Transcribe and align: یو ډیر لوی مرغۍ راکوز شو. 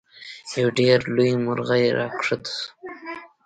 یو 0.61 0.69
ډیر 0.79 0.99
لوی 1.15 1.31
مرغۍ 1.45 1.85
راکوز 1.97 2.49
شو. 2.57 2.67